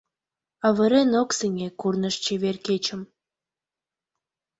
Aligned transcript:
Авырен 0.67 1.11
ок 1.21 1.29
сеҥе 1.37 1.67
курныж 1.79 2.15
чевер 2.23 2.57
кечым. 2.65 3.01